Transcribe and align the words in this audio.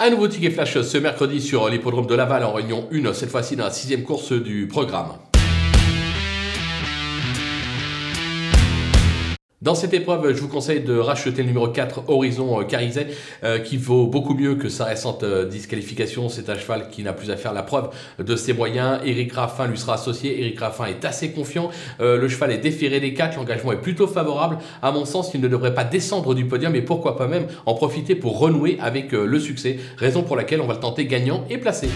Un 0.00 0.10
nouveau 0.10 0.28
ticket 0.28 0.50
flash 0.50 0.80
ce 0.80 0.96
mercredi 0.96 1.40
sur 1.40 1.68
l'hippodrome 1.68 2.06
de 2.06 2.14
Laval 2.14 2.44
en 2.44 2.52
réunion 2.52 2.88
1, 2.92 3.12
cette 3.14 3.30
fois-ci 3.30 3.56
dans 3.56 3.64
la 3.64 3.72
sixième 3.72 4.04
course 4.04 4.30
du 4.30 4.68
programme. 4.68 5.08
Dans 9.68 9.74
cette 9.74 9.92
épreuve, 9.92 10.32
je 10.34 10.40
vous 10.40 10.48
conseille 10.48 10.80
de 10.80 10.96
racheter 10.96 11.42
le 11.42 11.48
numéro 11.48 11.68
4, 11.68 12.04
Horizon 12.08 12.58
euh, 12.58 12.64
Carizet, 12.64 13.08
euh, 13.44 13.58
qui 13.58 13.76
vaut 13.76 14.06
beaucoup 14.06 14.32
mieux 14.32 14.54
que 14.54 14.70
sa 14.70 14.86
récente 14.86 15.24
euh, 15.24 15.44
disqualification. 15.44 16.30
C'est 16.30 16.48
un 16.48 16.56
cheval 16.56 16.88
qui 16.88 17.02
n'a 17.02 17.12
plus 17.12 17.30
à 17.30 17.36
faire 17.36 17.52
la 17.52 17.62
preuve 17.62 17.90
de 18.18 18.34
ses 18.34 18.54
moyens. 18.54 18.98
Eric 19.04 19.30
Raffin 19.34 19.66
lui 19.66 19.76
sera 19.76 19.96
associé. 19.96 20.40
Eric 20.40 20.58
Raffin 20.58 20.86
est 20.86 21.04
assez 21.04 21.32
confiant. 21.32 21.68
le 22.00 22.26
cheval 22.28 22.52
est 22.52 22.62
déféré 22.62 22.98
des 22.98 23.12
4. 23.12 23.36
L'engagement 23.36 23.72
est 23.72 23.82
plutôt 23.82 24.06
favorable. 24.06 24.56
À 24.80 24.90
mon 24.90 25.04
sens, 25.04 25.32
il 25.34 25.42
ne 25.42 25.48
devrait 25.48 25.74
pas 25.74 25.84
descendre 25.84 26.34
du 26.34 26.46
podium 26.46 26.74
et 26.74 26.80
pourquoi 26.80 27.18
pas 27.18 27.26
même 27.26 27.46
en 27.66 27.74
profiter 27.74 28.14
pour 28.14 28.38
renouer 28.38 28.78
avec 28.80 29.12
le 29.12 29.38
succès. 29.38 29.78
Raison 29.98 30.22
pour 30.22 30.36
laquelle 30.36 30.62
on 30.62 30.66
va 30.66 30.72
le 30.72 30.80
tenter 30.80 31.04
gagnant 31.04 31.44
et 31.50 31.58
placé. 31.58 31.88